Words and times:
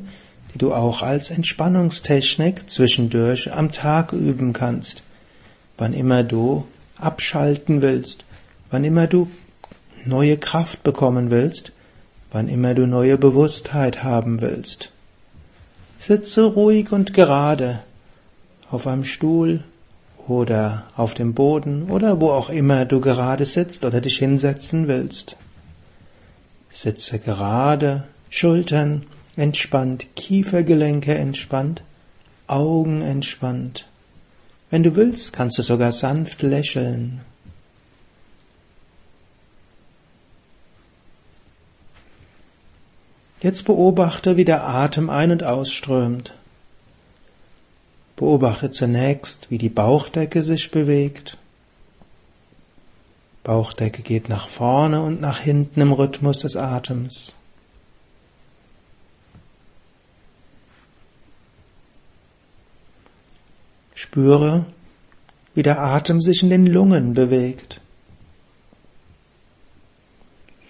die 0.54 0.58
du 0.58 0.72
auch 0.72 1.02
als 1.02 1.28
Entspannungstechnik 1.28 2.70
zwischendurch 2.70 3.52
am 3.52 3.72
Tag 3.72 4.14
üben 4.14 4.54
kannst. 4.54 5.02
Wann 5.76 5.92
immer 5.92 6.22
du 6.22 6.66
abschalten 6.96 7.82
willst, 7.82 8.24
wann 8.70 8.84
immer 8.84 9.06
du 9.06 9.28
neue 10.06 10.38
Kraft 10.38 10.82
bekommen 10.82 11.28
willst, 11.28 11.72
wann 12.36 12.48
immer 12.48 12.74
du 12.74 12.86
neue 12.86 13.16
Bewusstheit 13.16 14.04
haben 14.04 14.42
willst. 14.42 14.90
Sitze 15.98 16.44
ruhig 16.44 16.92
und 16.92 17.14
gerade 17.14 17.80
auf 18.70 18.86
einem 18.86 19.04
Stuhl 19.04 19.64
oder 20.28 20.84
auf 20.96 21.14
dem 21.14 21.32
Boden 21.32 21.84
oder 21.84 22.20
wo 22.20 22.28
auch 22.28 22.50
immer 22.50 22.84
du 22.84 23.00
gerade 23.00 23.46
sitzt 23.46 23.86
oder 23.86 24.02
dich 24.02 24.18
hinsetzen 24.18 24.86
willst. 24.86 25.36
Sitze 26.70 27.20
gerade, 27.20 28.04
Schultern 28.28 29.06
entspannt, 29.38 30.08
Kiefergelenke 30.14 31.14
entspannt, 31.14 31.84
Augen 32.48 33.00
entspannt. 33.00 33.88
Wenn 34.68 34.82
du 34.82 34.94
willst, 34.94 35.32
kannst 35.32 35.56
du 35.56 35.62
sogar 35.62 35.90
sanft 35.90 36.42
lächeln. 36.42 37.22
Jetzt 43.40 43.64
beobachte, 43.64 44.36
wie 44.36 44.44
der 44.44 44.66
Atem 44.66 45.10
ein- 45.10 45.30
und 45.30 45.42
ausströmt. 45.42 46.34
Beobachte 48.16 48.70
zunächst, 48.70 49.50
wie 49.50 49.58
die 49.58 49.68
Bauchdecke 49.68 50.42
sich 50.42 50.70
bewegt. 50.70 51.36
Bauchdecke 53.44 54.02
geht 54.02 54.28
nach 54.28 54.48
vorne 54.48 55.02
und 55.02 55.20
nach 55.20 55.38
hinten 55.38 55.82
im 55.82 55.92
Rhythmus 55.92 56.40
des 56.40 56.56
Atems. 56.56 57.34
Spüre, 63.94 64.64
wie 65.54 65.62
der 65.62 65.80
Atem 65.80 66.20
sich 66.20 66.42
in 66.42 66.50
den 66.50 66.66
Lungen 66.66 67.12
bewegt. 67.12 67.80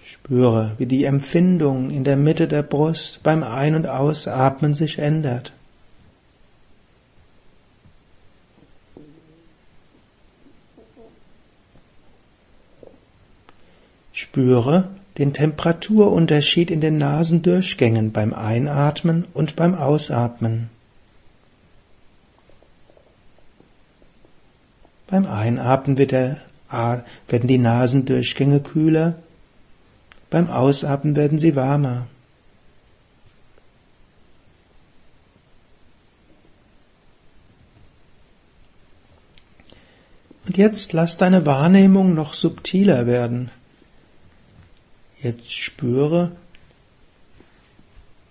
Spüre, 0.09 0.71
wie 0.77 0.85
die 0.85 1.03
Empfindung 1.03 1.89
in 1.89 2.05
der 2.05 2.15
Mitte 2.15 2.47
der 2.47 2.63
Brust 2.63 3.23
beim 3.23 3.43
Ein- 3.43 3.75
und 3.75 3.87
Ausatmen 3.87 4.73
sich 4.73 4.99
ändert. 4.99 5.51
Spüre 14.13 14.87
den 15.17 15.33
Temperaturunterschied 15.33 16.71
in 16.71 16.79
den 16.79 16.97
Nasendurchgängen 16.97 18.13
beim 18.13 18.33
Einatmen 18.33 19.25
und 19.33 19.57
beim 19.57 19.75
Ausatmen. 19.75 20.69
Beim 25.07 25.25
Einatmen 25.25 25.97
wird 25.97 26.13
der, 26.13 26.37
werden 26.69 27.47
die 27.47 27.57
Nasendurchgänge 27.57 28.61
kühler, 28.61 29.15
beim 30.29 30.49
Ausatmen 30.49 31.15
werden 31.15 31.39
sie 31.39 31.55
wärmer. 31.55 32.07
Und 40.45 40.57
jetzt 40.57 40.93
lass 40.93 41.17
deine 41.17 41.45
Wahrnehmung 41.45 42.13
noch 42.13 42.33
subtiler 42.33 43.05
werden. 43.05 43.51
Jetzt 45.21 45.53
spüre 45.53 46.31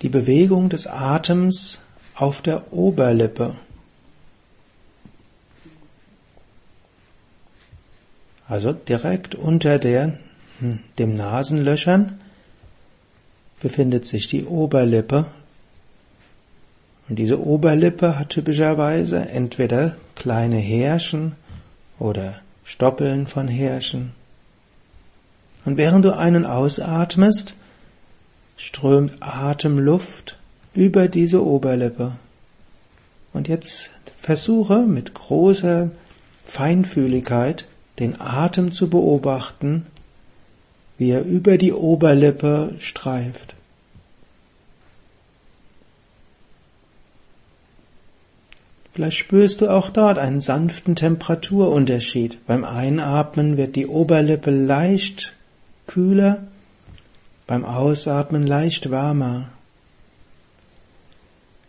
die 0.02 0.08
Bewegung 0.08 0.68
des 0.68 0.86
Atems 0.86 1.78
auf 2.14 2.40
der 2.40 2.72
Oberlippe. 2.72 3.56
Also 8.48 8.72
direkt 8.72 9.34
unter 9.34 9.78
der 9.78 10.18
dem 10.60 11.14
Nasenlöchern 11.14 12.18
befindet 13.60 14.06
sich 14.06 14.28
die 14.28 14.44
Oberlippe. 14.44 15.26
Und 17.08 17.16
diese 17.18 17.40
Oberlippe 17.40 18.18
hat 18.18 18.30
typischerweise 18.30 19.28
entweder 19.28 19.96
kleine 20.14 20.56
Härchen 20.56 21.32
oder 21.98 22.40
Stoppeln 22.64 23.26
von 23.26 23.48
Härchen. 23.48 24.12
Und 25.64 25.76
während 25.76 26.04
du 26.04 26.16
ein- 26.16 26.36
und 26.36 26.46
ausatmest, 26.46 27.54
strömt 28.56 29.16
Atemluft 29.20 30.36
über 30.74 31.08
diese 31.08 31.44
Oberlippe. 31.44 32.12
Und 33.32 33.48
jetzt 33.48 33.90
versuche 34.22 34.80
mit 34.80 35.14
großer 35.14 35.90
Feinfühligkeit 36.46 37.66
den 37.98 38.20
Atem 38.20 38.72
zu 38.72 38.88
beobachten 38.88 39.86
wie 40.98 41.10
er 41.10 41.24
über 41.24 41.58
die 41.58 41.72
Oberlippe 41.72 42.74
streift. 42.78 43.54
Vielleicht 48.96 49.18
spürst 49.18 49.60
du 49.60 49.68
auch 49.68 49.90
dort 49.90 50.16
einen 50.16 50.40
sanften 50.40 50.96
Temperaturunterschied. 50.96 52.38
Beim 52.46 52.64
Einatmen 52.64 53.58
wird 53.58 53.76
die 53.76 53.86
Oberlippe 53.86 54.50
leicht 54.50 55.34
kühler, 55.86 56.44
beim 57.46 57.66
Ausatmen 57.66 58.46
leicht 58.46 58.90
wärmer. 58.90 59.50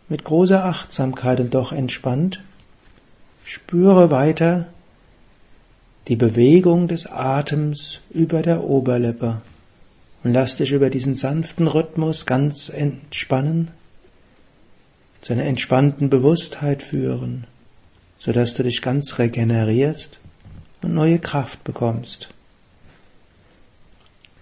Mit 0.08 0.24
großer 0.24 0.64
Achtsamkeit 0.64 1.42
und 1.42 1.54
doch 1.54 1.74
entspannt, 1.74 2.42
spüre 3.44 4.10
weiter 4.10 4.68
die 6.08 6.16
Bewegung 6.16 6.88
des 6.88 7.06
Atems 7.06 8.00
über 8.10 8.42
der 8.42 8.64
Oberlippe 8.64 9.42
und 10.24 10.34
lass 10.34 10.58
dich 10.58 10.72
über 10.72 10.90
diesen 10.90 11.16
sanften 11.16 11.68
Rhythmus 11.68 12.26
ganz 12.26 12.70
entspannen, 12.70 13.70
zu 15.22 15.34
einer 15.34 15.46
entspannten 15.46 16.10
Bewusstheit 16.10 16.82
führen, 16.82 17.46
so 18.18 18.32
dass 18.32 18.54
du 18.54 18.64
dich 18.64 18.82
ganz 18.82 19.20
regenerierst 19.20 20.20
und 20.82 20.94
neue 20.94 21.20
Kraft 21.20 21.64
bekommst. 21.64 22.30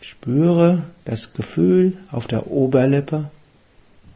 Spüre 0.02 0.84
das 1.04 1.34
Gefühl 1.34 1.98
auf 2.12 2.28
der 2.28 2.52
Oberlippe, 2.52 3.32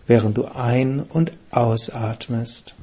während 0.06 0.38
du 0.38 0.46
ein- 0.46 1.02
und 1.02 1.34
ausatmest. 1.50 2.76